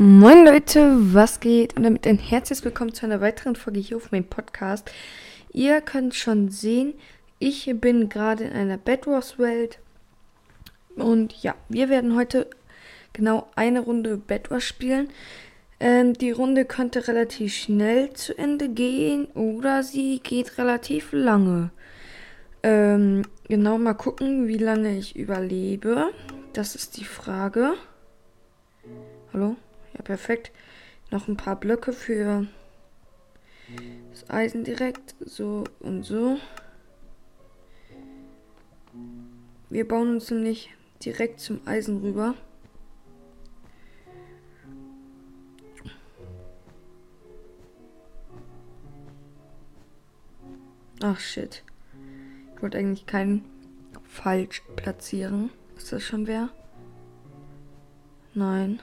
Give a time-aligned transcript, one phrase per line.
[0.00, 1.76] Moin Leute, was geht?
[1.76, 4.88] Und damit ein herzliches Willkommen zu einer weiteren Folge hier auf meinem Podcast.
[5.52, 6.94] Ihr könnt schon sehen,
[7.40, 9.80] ich bin gerade in einer Bedwars-Welt.
[10.94, 12.48] Und ja, wir werden heute
[13.12, 15.08] genau eine Runde Bedwars spielen.
[15.80, 21.70] Ähm, die Runde könnte relativ schnell zu Ende gehen oder sie geht relativ lange.
[22.62, 26.10] Ähm, genau mal gucken, wie lange ich überlebe.
[26.52, 27.72] Das ist die Frage.
[29.32, 29.56] Hallo?
[29.94, 30.52] Ja, perfekt.
[31.10, 32.46] Noch ein paar Blöcke für
[34.10, 35.14] das Eisen direkt.
[35.20, 36.38] So und so.
[39.70, 40.70] Wir bauen uns nämlich
[41.04, 42.34] direkt zum Eisen rüber.
[51.00, 51.62] Ach shit.
[52.54, 53.44] Ich wollte eigentlich keinen
[54.02, 55.50] falsch platzieren.
[55.76, 56.48] Ist das schon wer?
[58.34, 58.80] Nein.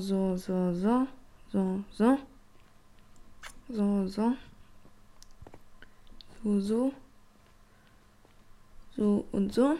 [0.00, 1.06] So, so, so,
[1.52, 2.18] so, so,
[3.68, 4.06] so.
[4.08, 4.34] So, so.
[6.60, 6.92] So,
[8.96, 9.26] so.
[9.30, 9.76] Und so.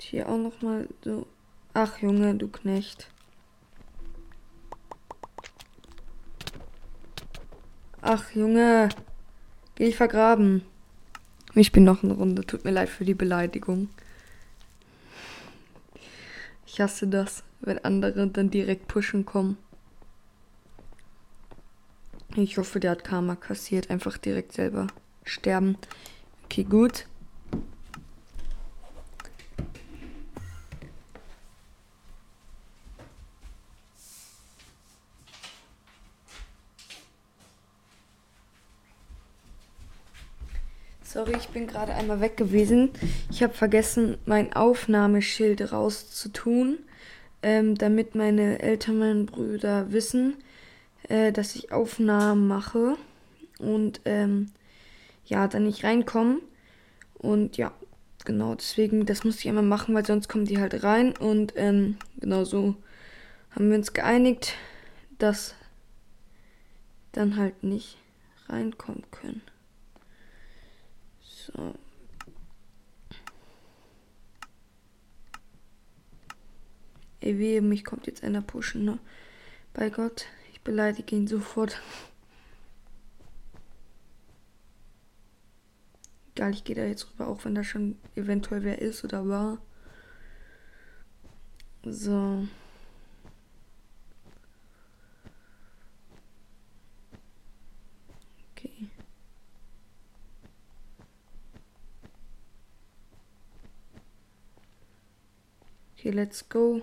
[0.00, 1.26] Hier auch noch mal so.
[1.72, 3.08] Ach Junge, du Knecht.
[8.00, 8.88] Ach Junge,
[9.76, 10.62] geh ich vergraben.
[11.54, 12.44] Ich bin noch eine Runde.
[12.44, 13.88] Tut mir leid für die Beleidigung.
[16.66, 19.56] Ich hasse das, wenn andere dann direkt pushen kommen.
[22.34, 23.88] Ich hoffe, der hat Karma kassiert.
[23.90, 24.88] Einfach direkt selber
[25.24, 25.78] sterben.
[26.44, 27.06] Okay, gut.
[41.16, 42.90] Sorry, ich bin gerade einmal weg gewesen.
[43.30, 46.76] Ich habe vergessen, mein Aufnahmeschild rauszutun,
[47.42, 50.36] ähm, damit meine älteren Brüder wissen,
[51.08, 52.98] äh, dass ich Aufnahmen mache
[53.58, 54.50] und ähm,
[55.24, 56.42] ja, dann nicht reinkommen.
[57.14, 57.72] Und ja,
[58.26, 61.16] genau deswegen, das muss ich einmal machen, weil sonst kommen die halt rein.
[61.16, 62.74] Und ähm, genau so
[63.52, 64.52] haben wir uns geeinigt,
[65.16, 65.54] dass
[67.12, 67.96] dann halt nicht
[68.50, 69.40] reinkommen können.
[77.20, 78.98] Ey, wehe, mich kommt jetzt einer pushen, ne?
[79.72, 81.80] Bei Gott, ich beleidige ihn sofort.
[86.34, 89.58] Egal, ich gehe da jetzt rüber, auch wenn da schon eventuell wer ist oder war.
[91.82, 92.46] So.
[106.06, 106.82] Okay, let's go.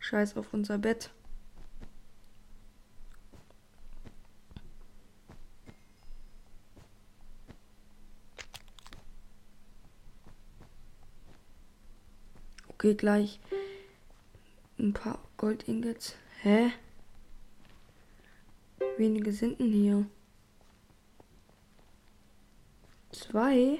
[0.00, 1.12] Scheiß auf unser Bett.
[12.70, 13.38] Okay, gleich
[14.80, 16.16] ein paar Gold-Ingots.
[16.42, 16.72] Hä?
[18.96, 20.06] Wenige sind denn hier?
[23.12, 23.78] Zwei?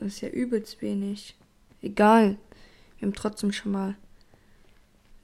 [0.00, 1.36] Das ist ja übelst wenig.
[1.82, 2.38] Egal.
[2.98, 3.96] Wir haben trotzdem schon mal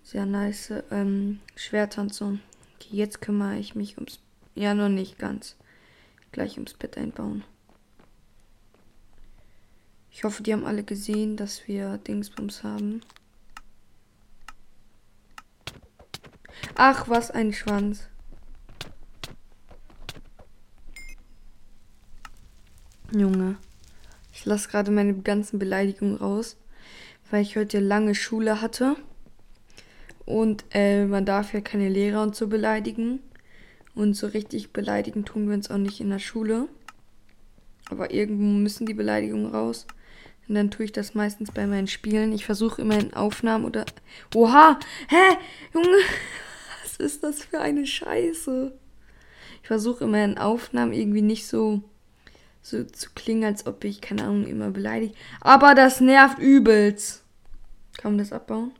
[0.03, 2.38] sehr nice ähm, Schwerter und so.
[2.75, 4.20] Okay, jetzt kümmere ich mich ums.
[4.54, 5.56] Ja, noch nicht ganz.
[6.31, 7.42] Gleich ums Bett einbauen.
[10.10, 13.00] Ich hoffe, die haben alle gesehen, dass wir Dingsbums haben.
[16.75, 18.08] Ach, was ein Schwanz.
[23.11, 23.56] Junge.
[24.46, 26.56] Lasse gerade meine ganzen Beleidigungen raus,
[27.31, 28.94] weil ich heute lange Schule hatte.
[30.25, 33.19] Und äh, man darf ja keine Lehrer und so beleidigen.
[33.96, 36.69] Und so richtig beleidigen tun wir uns auch nicht in der Schule.
[37.90, 39.87] Aber irgendwo müssen die Beleidigungen raus.
[40.49, 42.32] Und dann tue ich das meistens bei meinen Spielen.
[42.32, 43.84] Ich versuche immer in Aufnahmen oder.
[44.34, 44.78] Oha!
[45.08, 45.38] Hä?
[45.75, 45.88] Junge!
[46.82, 48.72] Was ist das für eine Scheiße?
[49.62, 51.82] Ich versuche immer in Aufnahmen irgendwie nicht so
[52.66, 55.14] so zu klingen, als ob ich, keine Ahnung, immer beleidigt.
[55.40, 57.22] Aber das nervt übelst.
[57.96, 58.72] Kann man das abbauen?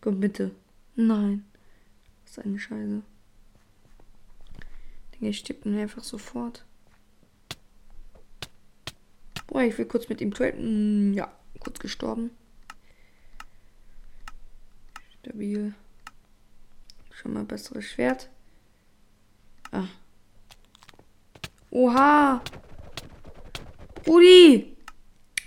[0.00, 0.50] Komm bitte.
[0.96, 1.44] Nein.
[2.24, 3.02] Das ist eine Scheiße.
[5.14, 6.64] Digga, ich stippe mir einfach sofort.
[9.52, 11.14] Oh, ich will kurz mit ihm traden.
[11.14, 11.30] Ja,
[11.60, 12.30] kurz gestorben.
[15.20, 15.74] Stabil.
[17.12, 18.28] Schon mal besseres Schwert.
[19.70, 19.86] Ah.
[21.72, 22.42] Oha.
[24.06, 24.76] Rudi.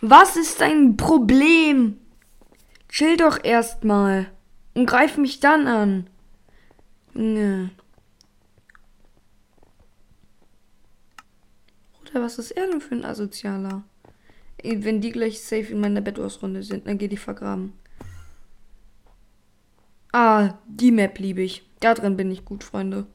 [0.01, 1.99] Was ist dein Problem?
[2.89, 4.31] Chill doch erstmal.
[4.73, 6.09] Und greif mich dann an.
[7.13, 7.69] Ne.
[12.01, 13.83] Oder was ist er denn für ein Asozialer?
[14.63, 17.73] Wenn die gleich safe in meiner Bettwurstrunde sind, dann geht die vergraben.
[20.11, 21.63] Ah, die Map liebe ich.
[21.81, 23.05] Da drin bin ich gut, Freunde.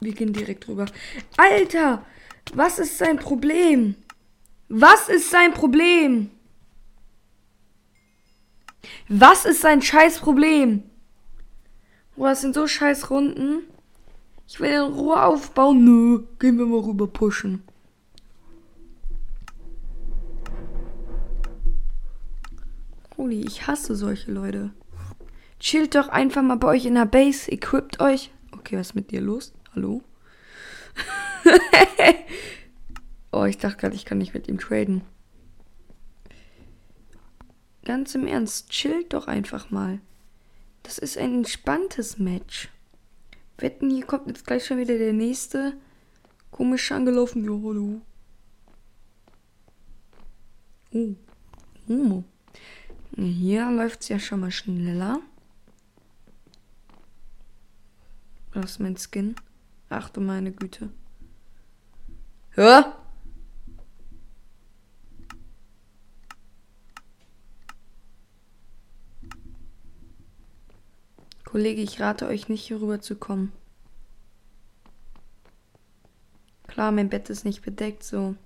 [0.00, 0.86] Wir gehen direkt rüber.
[1.36, 2.04] Alter,
[2.54, 3.96] was ist sein Problem?
[4.68, 6.30] Was ist sein Problem?
[9.08, 10.82] Was ist sein scheiß Problem?
[12.16, 13.62] Boah, das sind so scheiß Runden.
[14.46, 15.84] Ich will in Ruhe aufbauen.
[15.84, 17.62] Nö, gehen wir mal rüber pushen.
[23.16, 24.70] Holy, ich hasse solche Leute.
[25.58, 28.30] Chillt doch einfach mal bei euch in der Base, equipt euch.
[28.52, 29.52] Okay, was ist mit dir los?
[29.78, 30.02] Hallo?
[33.30, 35.02] oh, ich dachte gerade, ich kann nicht mit ihm traden.
[37.84, 40.00] Ganz im Ernst, chillt doch einfach mal.
[40.82, 42.70] Das ist ein entspanntes Match.
[43.56, 45.74] Wetten, hier kommt jetzt gleich schon wieder der nächste.
[46.50, 47.44] Komisch angelaufen.
[47.44, 48.00] Ja, hallo.
[50.90, 51.14] Oh.
[51.88, 52.24] Oh.
[53.16, 55.20] Hier läuft es ja schon mal schneller.
[58.52, 59.36] Das ist mein Skin.
[59.88, 60.90] Ach du meine Güte.
[62.50, 62.94] Hör!
[71.44, 73.52] Kollege, ich rate euch nicht, hier rüber zu kommen.
[76.66, 78.36] Klar, mein Bett ist nicht bedeckt, so.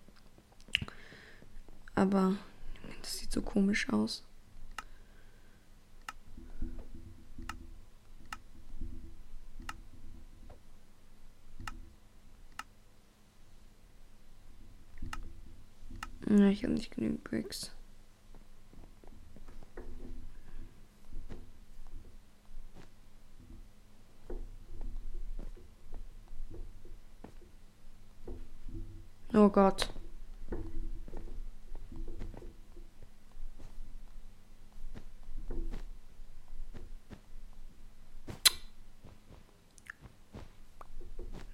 [1.97, 2.37] Aber
[3.03, 4.25] das sieht so komisch aus.
[16.34, 17.70] Ja, ich habe nicht genügend Bricks.
[29.34, 29.93] Oh Gott.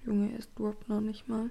[0.05, 1.49] Junge, es droppt noch nicht mal.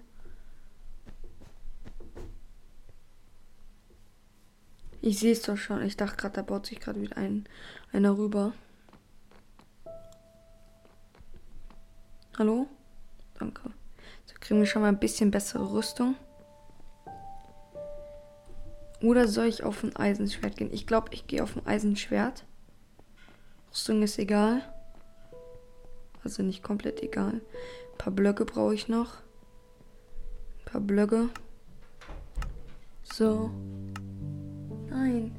[5.08, 5.82] Ich sehe es doch schon.
[5.86, 7.48] Ich dachte gerade, da baut sich gerade wieder ein,
[7.92, 8.52] einer rüber.
[12.36, 12.66] Hallo?
[13.38, 13.70] Danke.
[14.26, 16.14] So kriegen wir schon mal ein bisschen bessere Rüstung.
[19.00, 20.74] Oder soll ich auf ein Eisenschwert gehen?
[20.74, 22.44] Ich glaube, ich gehe auf ein Eisenschwert.
[23.70, 24.60] Rüstung ist egal.
[26.22, 27.32] Also nicht komplett egal.
[27.32, 29.14] Ein paar Blöcke brauche ich noch.
[30.58, 31.30] Ein paar Blöcke.
[33.04, 33.50] So.
[34.90, 35.34] Nein.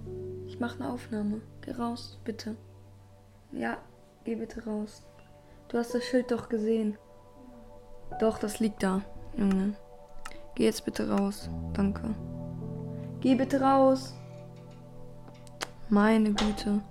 [0.48, 1.42] Ich mache eine Aufnahme.
[1.62, 2.56] Geh raus, bitte.
[3.51, 3.78] Ja,
[4.24, 5.03] geh bitte raus.
[5.68, 6.98] Du hast das Schild doch gesehen.
[8.20, 9.01] Doch, das liegt da,
[9.38, 9.75] Junge.
[10.56, 11.50] Geh jetzt bitte raus.
[11.74, 12.15] Danke.
[13.22, 14.13] Geh bitte raus.
[15.89, 16.82] Meine Güte.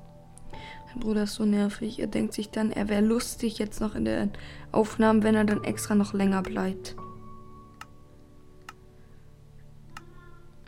[0.86, 1.98] Mein Bruder ist so nervig.
[1.98, 4.32] Er denkt sich dann, er wäre lustig jetzt noch in den
[4.72, 6.96] Aufnahmen, wenn er dann extra noch länger bleibt.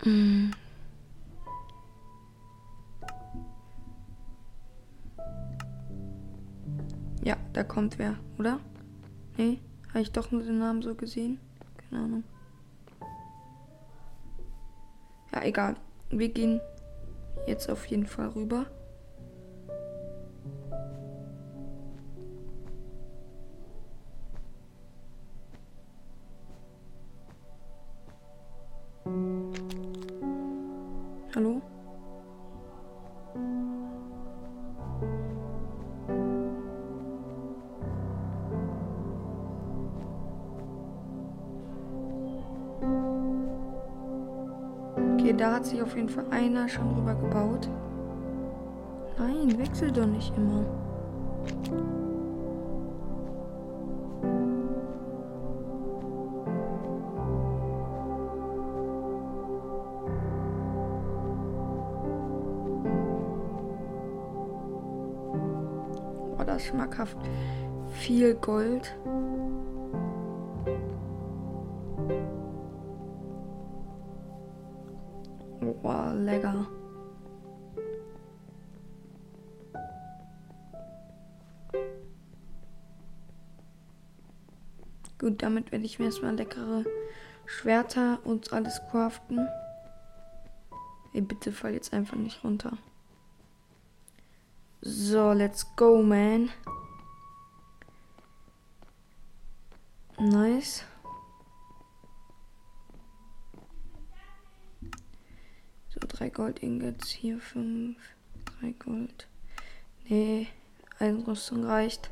[0.05, 0.51] Mm.
[7.61, 8.59] Da kommt wer, oder?
[9.37, 9.59] Nee,
[9.91, 11.39] habe ich doch nur den Namen so gesehen?
[11.77, 12.25] Keine Ahnung.
[15.35, 15.77] Ja, egal.
[16.09, 16.59] Wir gehen
[17.47, 18.65] jetzt auf jeden Fall rüber.
[31.35, 31.61] Hallo?
[45.41, 47.67] Da hat sich auf jeden Fall einer schon rüber gebaut.
[49.19, 50.67] Nein, wechsel doch nicht immer.
[66.39, 67.17] Oh, das ist schmackhaft.
[67.93, 68.95] viel Gold.
[75.83, 76.67] Wow, lecker.
[85.19, 86.85] Gut, damit werde ich mir erstmal leckere
[87.45, 89.49] Schwerter und alles craften.
[91.13, 92.79] Ey, bitte fall jetzt einfach nicht runter.
[94.81, 96.51] So, let's go, man.
[100.19, 100.85] Nice.
[105.89, 107.97] So, drei Gold-Ingots, hier fünf.
[108.45, 109.27] Drei Gold.
[110.07, 110.49] Nee,
[110.99, 112.11] Einrüstung reicht.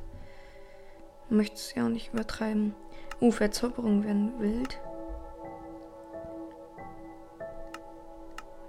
[1.28, 2.74] Möchte es ja auch nicht übertreiben.
[3.20, 4.80] Uh, Verzauberung werden wild.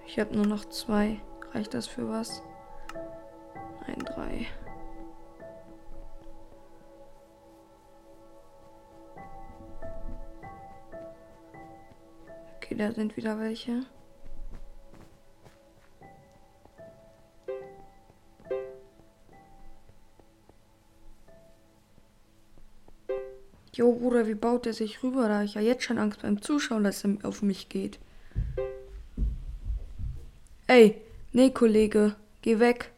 [0.05, 1.21] Ich habe nur noch zwei.
[1.53, 2.41] Reicht das für was?
[3.87, 4.45] Ein, drei.
[12.57, 13.85] Okay, da sind wieder welche.
[23.79, 25.29] Jo, Bruder, wie baut er sich rüber?
[25.29, 27.97] Da habe ich ja jetzt schon Angst beim Zuschauen, dass er auf mich geht.
[30.67, 32.91] Ey, nee, Kollege, geh weg.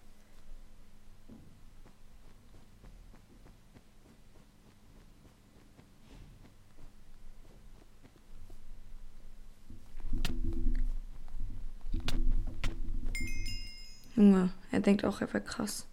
[14.16, 15.86] Junge, er denkt auch, er wäre krass.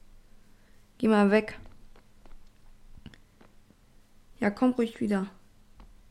[0.96, 1.58] Geh mal weg.
[4.40, 5.26] Ja, komm ruhig wieder.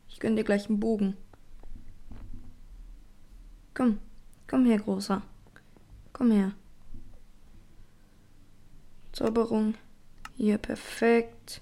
[0.10, 1.16] Ich gönn dir gleich einen Bogen.
[3.74, 4.00] Komm,
[4.48, 5.22] komm her, Großer.
[6.14, 6.52] Komm her.
[9.14, 9.76] Zauberung.
[10.36, 11.62] Hier, perfekt.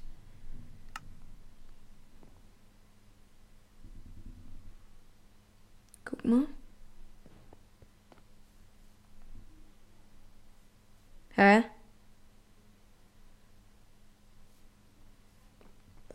[6.03, 6.47] Guck mal.
[11.35, 11.63] Hä?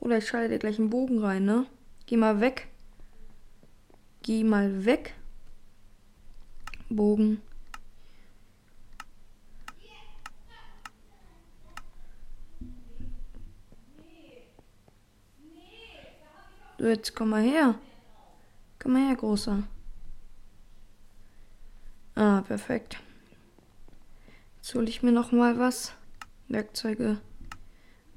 [0.00, 1.66] Bruder, ich schalte dir gleich einen Bogen rein, ne?
[2.06, 2.68] Geh mal weg.
[4.22, 5.14] Geh mal weg.
[6.88, 7.42] Bogen.
[16.78, 17.74] Du, jetzt komm mal her.
[18.78, 19.64] Komm mal her, Großer.
[22.14, 22.98] Ah, perfekt.
[24.56, 25.92] Jetzt hole ich mir noch mal was.
[26.48, 27.20] Werkzeuge.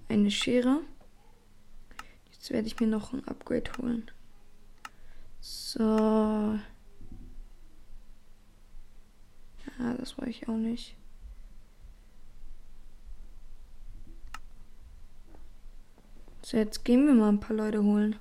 [0.08, 0.80] Eine Schere.
[2.44, 4.12] Jetzt werde ich mir noch ein Upgrade holen.
[5.40, 5.80] So.
[5.80, 6.60] Ja,
[9.98, 10.98] das war ich auch nicht.
[16.42, 18.18] So, jetzt gehen wir mal ein paar Leute holen.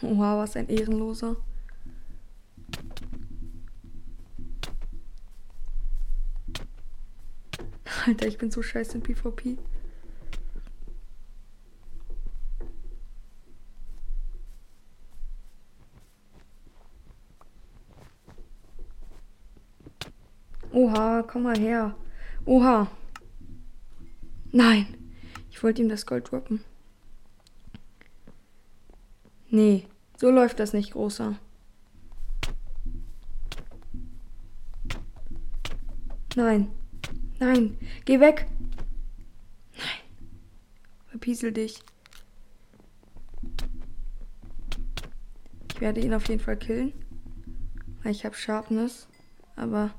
[0.00, 1.36] Oha, was ein Ehrenloser.
[8.08, 9.58] Alter, ich bin so scheiße in PvP.
[20.72, 21.94] Oha, komm mal her.
[22.46, 22.90] Oha.
[24.52, 24.86] Nein.
[25.50, 26.64] Ich wollte ihm das Gold droppen.
[29.50, 29.86] Nee.
[30.16, 31.38] So läuft das nicht, Großer.
[36.36, 36.70] Nein.
[37.38, 37.78] Nein.
[38.04, 38.46] Geh weg.
[39.76, 39.86] Nein.
[41.08, 41.82] Verpiesel dich.
[45.72, 46.92] Ich werde ihn auf jeden Fall killen.
[48.02, 49.08] Weil ich habe Sharpness.
[49.54, 49.94] Aber.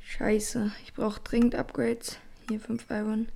[0.00, 0.72] Scheiße.
[0.82, 2.18] Ich brauche dringend Upgrades.
[2.48, 3.28] Hier 5 Iron.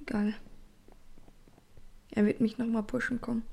[0.00, 0.34] Egal.
[2.10, 3.44] Er wird mich nochmal pushen kommen.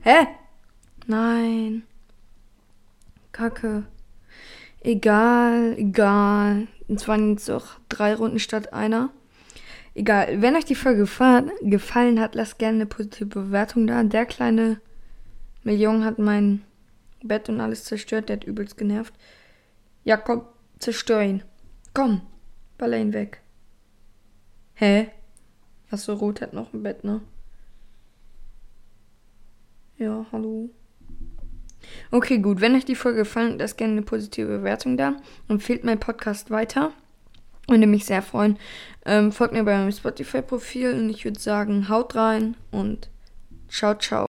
[0.00, 0.26] Hä?
[1.06, 1.84] Nein.
[3.32, 3.84] Kacke.
[4.80, 6.68] Egal, egal.
[6.88, 9.10] Es waren jetzt auch drei Runden statt einer.
[9.94, 10.42] Egal.
[10.42, 11.06] Wenn euch die Folge
[11.62, 14.02] gefallen hat, lasst gerne eine positive Bewertung da.
[14.02, 14.80] Der kleine
[15.64, 16.62] Million hat mein
[17.22, 18.28] Bett und alles zerstört.
[18.28, 19.14] Der hat übelst genervt.
[20.04, 20.42] Ja, komm,
[20.78, 21.42] zerstör ihn.
[21.94, 22.22] Komm,
[22.78, 23.42] baller ihn weg.
[24.74, 25.10] Hä?
[25.90, 27.20] Achso, Rot hat noch ein Bett, ne?
[29.98, 30.70] Ja, hallo.
[32.10, 32.60] Okay, gut.
[32.60, 35.16] Wenn euch die Folge gefallen hat, lasst gerne eine positive Bewertung da.
[35.48, 36.92] Empfehlt meinen Podcast weiter.
[37.68, 38.58] Würde mich sehr freuen.
[39.04, 43.08] Ähm, folgt mir bei meinem Spotify-Profil und ich würde sagen, haut rein und
[43.68, 44.24] ciao, ciao.